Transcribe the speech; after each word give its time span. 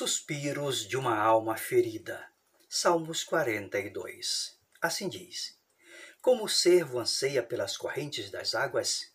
Suspiros 0.00 0.88
de 0.88 0.96
uma 0.96 1.14
alma 1.14 1.58
ferida. 1.58 2.26
Salmos 2.70 3.22
42. 3.22 4.58
Assim 4.80 5.10
diz: 5.10 5.58
Como 6.22 6.44
o 6.44 6.48
servo 6.48 6.98
anseia 6.98 7.42
pelas 7.42 7.76
correntes 7.76 8.30
das 8.30 8.54
águas, 8.54 9.12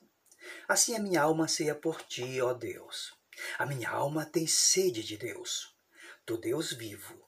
assim 0.67 0.95
a 0.95 0.99
minha 0.99 1.23
alma 1.23 1.45
anseia 1.45 1.73
por 1.73 2.03
ti, 2.03 2.39
ó 2.39 2.53
Deus. 2.53 3.11
A 3.57 3.65
minha 3.65 3.89
alma 3.89 4.27
tem 4.27 4.45
sede 4.45 5.01
de 5.01 5.17
Deus, 5.17 5.75
do 6.23 6.37
Deus 6.37 6.71
vivo. 6.71 7.19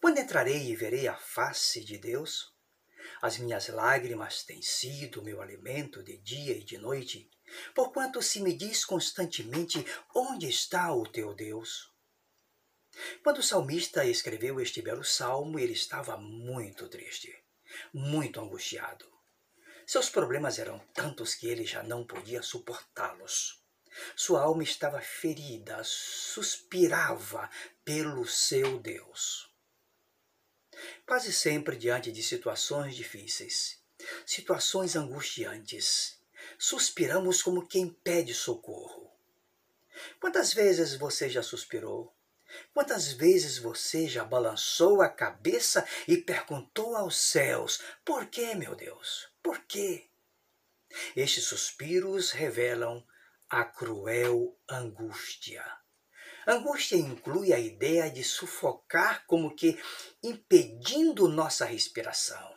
Quando 0.00 0.18
entrarei 0.18 0.70
e 0.70 0.76
verei 0.76 1.08
a 1.08 1.16
face 1.16 1.84
de 1.84 1.98
Deus? 1.98 2.54
As 3.20 3.36
minhas 3.36 3.66
lágrimas 3.66 4.44
têm 4.44 4.62
sido 4.62 5.24
meu 5.24 5.42
alimento 5.42 6.04
de 6.04 6.18
dia 6.18 6.56
e 6.56 6.62
de 6.62 6.78
noite, 6.78 7.28
porquanto 7.74 8.22
se 8.22 8.40
me 8.40 8.56
diz 8.56 8.84
constantemente: 8.84 9.84
Onde 10.14 10.48
está 10.48 10.94
o 10.94 11.04
teu 11.04 11.34
Deus? 11.34 11.95
Quando 13.22 13.38
o 13.38 13.42
salmista 13.42 14.04
escreveu 14.04 14.60
este 14.60 14.80
belo 14.80 15.04
salmo, 15.04 15.58
ele 15.58 15.72
estava 15.72 16.16
muito 16.16 16.88
triste, 16.88 17.36
muito 17.92 18.40
angustiado. 18.40 19.06
Seus 19.86 20.08
problemas 20.10 20.58
eram 20.58 20.78
tantos 20.92 21.34
que 21.34 21.46
ele 21.46 21.64
já 21.64 21.82
não 21.82 22.04
podia 22.04 22.42
suportá-los. 22.42 23.62
Sua 24.14 24.42
alma 24.42 24.62
estava 24.62 25.00
ferida, 25.00 25.80
suspirava 25.84 27.48
pelo 27.84 28.26
seu 28.26 28.78
Deus. 28.78 29.50
Quase 31.06 31.32
sempre 31.32 31.76
diante 31.76 32.12
de 32.12 32.22
situações 32.22 32.94
difíceis, 32.94 33.80
situações 34.26 34.96
angustiantes, 34.96 36.20
suspiramos 36.58 37.42
como 37.42 37.66
quem 37.66 37.88
pede 37.88 38.34
socorro. 38.34 39.10
Quantas 40.20 40.52
vezes 40.52 40.96
você 40.96 41.28
já 41.28 41.42
suspirou? 41.42 42.15
Quantas 42.72 43.12
vezes 43.12 43.58
você 43.58 44.06
já 44.06 44.24
balançou 44.24 45.02
a 45.02 45.08
cabeça 45.08 45.86
e 46.06 46.16
perguntou 46.16 46.94
aos 46.96 47.16
céus: 47.16 47.80
Por 48.04 48.26
que, 48.26 48.54
meu 48.54 48.74
Deus? 48.74 49.28
Por 49.42 49.60
quê? 49.64 50.08
Estes 51.14 51.44
suspiros 51.44 52.30
revelam 52.30 53.04
a 53.48 53.64
cruel 53.64 54.58
angústia. 54.68 55.64
Angústia 56.46 56.96
inclui 56.96 57.52
a 57.52 57.58
ideia 57.58 58.08
de 58.10 58.22
sufocar, 58.22 59.26
como 59.26 59.54
que 59.54 59.78
impedindo 60.22 61.28
nossa 61.28 61.64
respiração. 61.64 62.55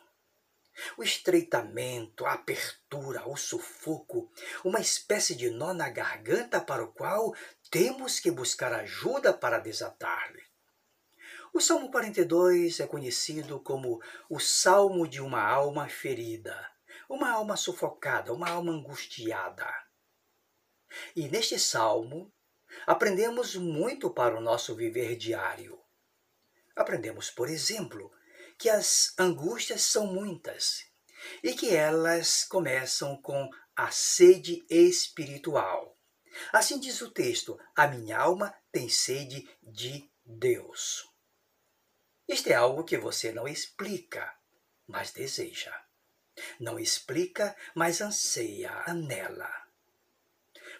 O 0.96 1.02
estreitamento, 1.02 2.24
a 2.26 2.32
apertura, 2.32 3.28
o 3.28 3.36
sufoco, 3.36 4.30
uma 4.64 4.80
espécie 4.80 5.34
de 5.34 5.50
nó 5.50 5.72
na 5.72 5.88
garganta 5.88 6.60
para 6.60 6.84
o 6.84 6.92
qual 6.92 7.34
temos 7.70 8.18
que 8.20 8.30
buscar 8.30 8.72
ajuda 8.72 9.32
para 9.32 9.58
desatar-lhe. 9.58 10.42
O 11.52 11.60
Salmo 11.60 11.90
42 11.90 12.78
é 12.78 12.86
conhecido 12.86 13.58
como 13.60 14.00
o 14.28 14.38
salmo 14.38 15.08
de 15.08 15.20
uma 15.20 15.42
alma 15.42 15.88
ferida, 15.88 16.70
uma 17.08 17.30
alma 17.30 17.56
sufocada, 17.56 18.32
uma 18.32 18.48
alma 18.48 18.70
angustiada. 18.70 19.66
E 21.14 21.28
neste 21.28 21.58
salmo, 21.58 22.32
aprendemos 22.86 23.56
muito 23.56 24.10
para 24.10 24.36
o 24.36 24.40
nosso 24.40 24.76
viver 24.76 25.16
diário. 25.16 25.80
Aprendemos, 26.76 27.30
por 27.30 27.48
exemplo, 27.48 28.12
que 28.60 28.68
as 28.68 29.14
angústias 29.18 29.80
são 29.80 30.06
muitas 30.06 30.84
e 31.42 31.54
que 31.54 31.74
elas 31.74 32.44
começam 32.44 33.16
com 33.22 33.48
a 33.74 33.90
sede 33.90 34.62
espiritual. 34.68 35.96
Assim 36.52 36.78
diz 36.78 37.00
o 37.00 37.10
texto: 37.10 37.58
a 37.74 37.86
minha 37.86 38.18
alma 38.18 38.54
tem 38.70 38.86
sede 38.90 39.48
de 39.62 40.10
Deus. 40.22 41.08
Isto 42.28 42.50
é 42.50 42.54
algo 42.54 42.84
que 42.84 42.98
você 42.98 43.32
não 43.32 43.48
explica, 43.48 44.30
mas 44.86 45.10
deseja. 45.10 45.74
Não 46.60 46.78
explica, 46.78 47.56
mas 47.74 48.02
anseia, 48.02 48.70
anela. 48.86 49.50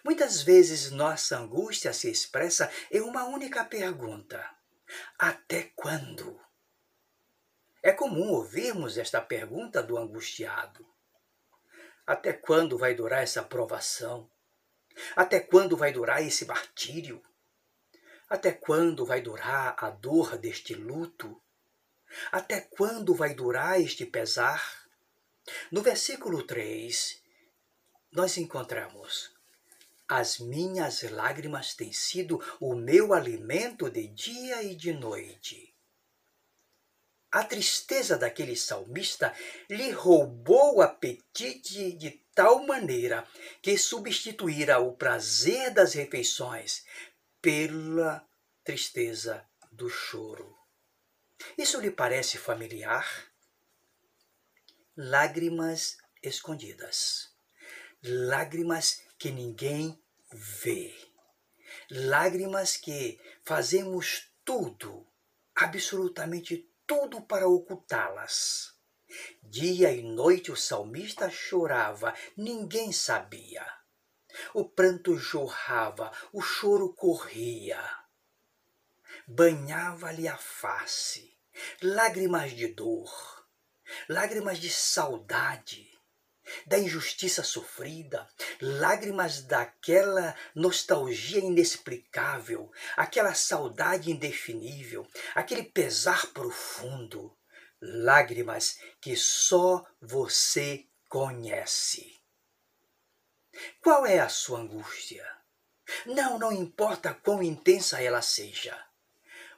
Muitas 0.05 0.43
vezes 0.43 0.91
nossa 0.91 1.39
angústia 1.39 1.93
se 1.93 2.11
expressa 2.11 2.71
em 2.91 3.01
uma 3.01 3.25
única 3.25 3.65
pergunta: 3.65 4.47
Até 5.17 5.71
quando? 5.75 6.39
É 7.83 7.91
comum 7.91 8.29
ouvirmos 8.33 8.95
esta 8.95 9.19
pergunta 9.19 9.81
do 9.81 9.97
angustiado. 9.97 10.85
Até 12.05 12.31
quando 12.31 12.77
vai 12.77 12.93
durar 12.93 13.23
essa 13.23 13.41
provação? 13.41 14.29
Até 15.15 15.39
quando 15.39 15.75
vai 15.75 15.91
durar 15.91 16.21
esse 16.21 16.45
martírio? 16.45 17.23
Até 18.29 18.51
quando 18.51 19.03
vai 19.03 19.19
durar 19.19 19.75
a 19.77 19.89
dor 19.89 20.37
deste 20.37 20.75
luto? 20.75 21.41
Até 22.31 22.61
quando 22.61 23.15
vai 23.15 23.33
durar 23.33 23.81
este 23.81 24.05
pesar? 24.05 24.85
No 25.71 25.81
versículo 25.81 26.43
3, 26.43 27.19
nós 28.11 28.37
encontramos: 28.37 29.33
As 30.07 30.37
minhas 30.37 31.01
lágrimas 31.01 31.73
têm 31.73 31.91
sido 31.91 32.39
o 32.59 32.75
meu 32.75 33.11
alimento 33.11 33.89
de 33.89 34.07
dia 34.07 34.61
e 34.61 34.75
de 34.75 34.93
noite. 34.93 35.70
A 37.31 37.43
tristeza 37.45 38.17
daquele 38.17 38.57
salmista 38.57 39.33
lhe 39.69 39.91
roubou 39.91 40.77
o 40.77 40.81
apetite 40.81 41.93
de 41.93 42.11
tal 42.35 42.65
maneira 42.65 43.25
que 43.61 43.77
substituíra 43.77 44.79
o 44.79 44.93
prazer 44.93 45.71
das 45.73 45.93
refeições 45.93 46.85
pela 47.41 48.27
tristeza 48.65 49.45
do 49.71 49.89
choro. 49.89 50.57
Isso 51.57 51.79
lhe 51.79 51.89
parece 51.89 52.37
familiar? 52.37 53.31
Lágrimas 54.97 55.97
escondidas, 56.21 57.33
lágrimas 58.03 59.01
que 59.17 59.31
ninguém 59.31 59.97
vê, 60.33 60.93
lágrimas 61.89 62.75
que 62.75 63.19
fazemos 63.45 64.29
tudo, 64.43 65.07
absolutamente 65.55 66.70
tudo 66.91 67.21
para 67.21 67.47
ocultá-las. 67.47 68.75
Dia 69.41 69.93
e 69.93 70.03
noite 70.03 70.51
o 70.51 70.57
salmista 70.57 71.29
chorava, 71.29 72.13
ninguém 72.35 72.91
sabia. 72.91 73.65
O 74.53 74.67
pranto 74.67 75.17
jorrava, 75.17 76.11
o 76.33 76.41
choro 76.41 76.93
corria. 76.93 77.81
Banhava-lhe 79.25 80.27
a 80.27 80.35
face, 80.35 81.39
lágrimas 81.81 82.51
de 82.51 82.67
dor, 82.67 83.09
lágrimas 84.09 84.59
de 84.59 84.69
saudade, 84.69 85.90
da 86.65 86.77
injustiça 86.77 87.43
sofrida, 87.43 88.27
lágrimas 88.61 89.41
daquela 89.41 90.35
nostalgia 90.55 91.39
inexplicável, 91.39 92.71
aquela 92.95 93.33
saudade 93.33 94.11
indefinível, 94.11 95.07
aquele 95.35 95.63
pesar 95.63 96.27
profundo, 96.27 97.35
lágrimas 97.81 98.79
que 98.99 99.15
só 99.15 99.85
você 100.01 100.85
conhece. 101.09 102.21
Qual 103.81 104.05
é 104.05 104.19
a 104.19 104.29
sua 104.29 104.59
angústia? 104.59 105.25
Não, 106.05 106.39
não 106.39 106.51
importa 106.51 107.13
quão 107.13 107.43
intensa 107.43 108.01
ela 108.01 108.21
seja. 108.21 108.90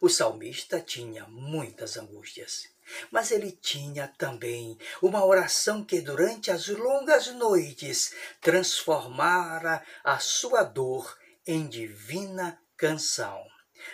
O 0.03 0.09
salmista 0.09 0.81
tinha 0.81 1.25
muitas 1.27 1.95
angústias. 1.95 2.67
Mas 3.09 3.31
ele 3.31 3.53
tinha 3.53 4.05
também 4.17 4.77
uma 5.01 5.23
oração 5.23 5.81
que, 5.81 6.01
durante 6.01 6.51
as 6.51 6.67
longas 6.67 7.27
noites, 7.27 8.13
transformara 8.41 9.81
a 10.03 10.19
sua 10.19 10.61
dor 10.61 11.17
em 11.47 11.69
divina 11.69 12.61
canção. 12.75 13.41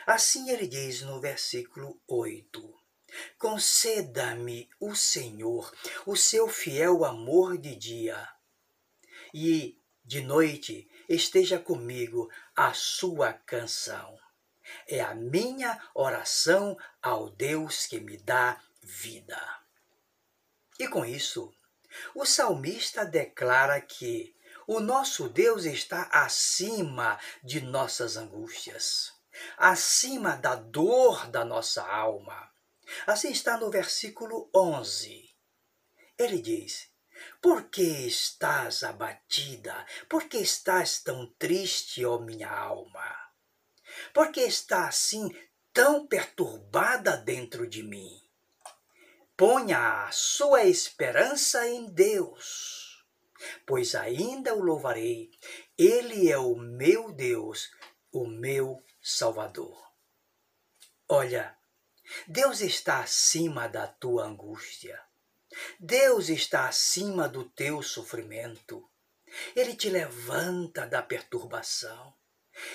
Assim 0.08 0.50
ele 0.50 0.66
diz 0.66 1.04
no 1.04 1.22
versículo 1.22 2.02
8: 2.08 2.76
Conceda-me 3.38 4.68
o 4.80 4.96
Senhor 4.96 5.72
o 6.08 6.16
seu 6.16 6.48
fiel 6.48 7.06
amor 7.06 7.56
de 7.56 7.76
dia, 7.76 8.28
e 9.32 9.78
de 10.04 10.22
noite 10.22 10.90
esteja 11.08 11.60
comigo 11.60 12.32
a 12.56 12.74
sua 12.74 13.32
canção. 13.32 14.18
É 14.88 15.02
a 15.02 15.14
minha 15.14 15.82
oração 15.94 16.78
ao 17.02 17.30
Deus 17.30 17.86
que 17.86 18.00
me 18.00 18.18
dá 18.18 18.62
vida. 18.82 19.40
E 20.80 20.88
com 20.88 21.06
isso, 21.06 21.54
o 22.16 22.26
salmista 22.26 23.06
declara 23.06 23.80
que 23.82 24.36
o 24.68 24.80
nosso 24.80 25.28
Deus 25.28 25.66
está 25.66 26.04
acima 26.12 27.20
de 27.44 27.60
nossas 27.60 28.16
angústias, 28.16 29.12
acima 29.58 30.36
da 30.36 30.56
dor 30.56 31.28
da 31.28 31.44
nossa 31.44 31.84
alma. 31.84 32.50
Assim 33.06 33.32
está 33.32 33.58
no 33.58 33.70
versículo 33.70 34.50
11. 34.56 35.36
Ele 36.18 36.42
diz: 36.42 36.90
Por 37.42 37.70
que 37.70 38.08
estás 38.08 38.84
abatida? 38.84 39.86
Por 40.08 40.26
que 40.26 40.38
estás 40.38 41.02
tão 41.02 41.26
triste, 41.38 42.06
ó 42.06 42.20
minha 42.20 42.50
alma? 42.50 43.19
Por 44.14 44.32
que 44.32 44.42
está 44.42 44.88
assim 44.88 45.30
tão 45.74 46.06
perturbada 46.08 47.16
dentro 47.16 47.68
de 47.68 47.84
mim. 47.84 48.22
Ponha 49.38 50.04
a 50.04 50.12
sua 50.12 50.66
esperança 50.66 51.66
em 51.68 51.90
Deus, 51.94 53.06
pois 53.66 53.96
ainda 53.96 54.54
o 54.54 54.62
louvarei. 54.62 55.32
Ele 55.78 56.30
é 56.30 56.38
o 56.38 56.56
meu 56.56 57.14
Deus, 57.14 57.72
o 58.12 58.28
meu 58.28 58.84
Salvador. 59.02 59.82
Olha, 61.08 61.58
Deus 62.28 62.60
está 62.60 63.00
acima 63.00 63.68
da 63.70 63.88
tua 63.88 64.26
angústia. 64.26 65.02
Deus 65.80 66.28
está 66.28 66.68
acima 66.68 67.30
do 67.30 67.50
teu 67.50 67.82
sofrimento. 67.82 68.86
Ele 69.56 69.76
te 69.76 69.90
levanta 69.90 70.86
da 70.86 71.02
perturbação. 71.02 72.14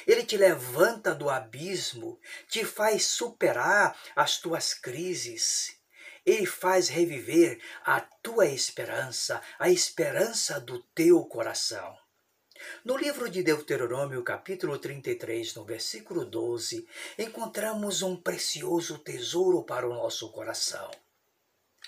Ele 0.07 0.25
te 0.25 0.37
levanta 0.37 1.15
do 1.15 1.29
abismo, 1.29 2.21
te 2.49 2.65
faz 2.65 3.05
superar 3.07 3.97
as 4.15 4.39
tuas 4.39 4.75
crises. 4.75 5.77
Ele 6.25 6.47
faz 6.47 6.89
reviver 6.89 7.61
a 7.85 8.01
tua 8.01 8.47
esperança, 8.47 9.43
a 9.59 9.69
esperança 9.69 10.59
do 10.59 10.83
teu 10.95 11.23
coração. 11.25 11.97
No 12.85 12.97
livro 12.97 13.29
de 13.29 13.43
Deuteronômio, 13.43 14.23
capítulo 14.23 14.79
33, 14.79 15.55
no 15.55 15.65
versículo 15.65 16.25
12, 16.25 16.87
encontramos 17.19 18.01
um 18.03 18.17
precioso 18.17 18.99
tesouro 18.99 19.65
para 19.65 19.89
o 19.89 19.93
nosso 19.93 20.31
coração. 20.31 20.91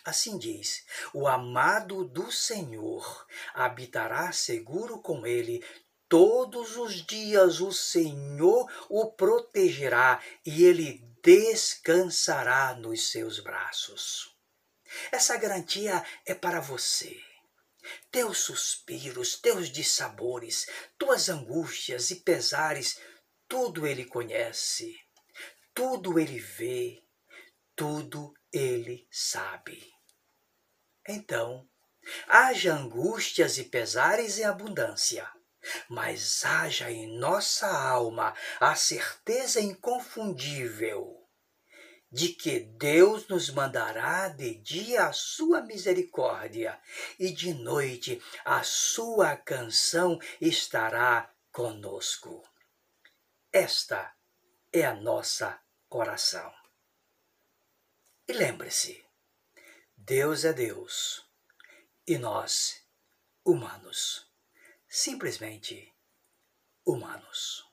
Assim 0.04 0.38
diz: 0.38 0.84
O 1.12 1.26
amado 1.26 2.04
do 2.04 2.30
Senhor 2.30 3.26
habitará 3.54 4.30
seguro 4.32 5.00
com 5.00 5.26
ele. 5.26 5.64
Todos 6.08 6.76
os 6.76 7.04
dias 7.04 7.60
o 7.60 7.72
Senhor 7.72 8.70
o 8.88 9.10
protegerá 9.12 10.22
e 10.44 10.64
ele 10.64 11.04
descansará 11.22 12.74
nos 12.74 13.10
seus 13.10 13.40
braços. 13.40 14.34
Essa 15.10 15.36
garantia 15.36 16.04
é 16.24 16.34
para 16.34 16.60
você 16.60 17.20
teus 18.10 18.38
suspiros, 18.38 19.36
teus 19.36 19.70
dissabores, 19.70 20.66
tuas 20.98 21.28
angústias 21.28 22.10
e 22.10 22.16
pesares, 22.16 23.00
tudo 23.48 23.86
ele 23.86 24.04
conhece, 24.04 24.98
tudo 25.74 26.18
ele 26.18 26.38
vê, 26.38 27.02
tudo 27.74 28.34
ele 28.52 29.06
sabe. 29.10 29.92
Então, 31.08 31.68
haja 32.26 32.74
angústias 32.74 33.58
e 33.58 33.64
pesares 33.64 34.38
em 34.38 34.44
abundância, 34.44 35.30
mas 35.88 36.44
haja 36.44 36.90
em 36.90 37.18
nossa 37.18 37.66
alma 37.66 38.34
a 38.60 38.74
certeza 38.74 39.60
inconfundível 39.60 41.26
de 42.10 42.30
que 42.30 42.60
Deus 42.60 43.28
nos 43.28 43.50
mandará 43.50 44.28
de 44.28 44.54
dia 44.54 45.06
a 45.06 45.12
sua 45.12 45.60
misericórdia 45.60 46.80
e 47.18 47.30
de 47.30 47.52
noite 47.52 48.22
a 48.44 48.62
sua 48.62 49.36
canção 49.36 50.18
estará 50.40 51.30
conosco. 51.52 52.42
Esta 53.52 54.14
é 54.72 54.84
a 54.84 54.94
nossa 54.94 55.60
oração. 55.90 56.54
E 58.28 58.32
lembre-se, 58.32 59.04
Deus 59.96 60.44
é 60.44 60.52
Deus 60.52 61.24
e 62.06 62.18
nós, 62.18 62.82
humanos, 63.44 64.25
simplesmente 64.96 65.94
humanos. 66.82 67.65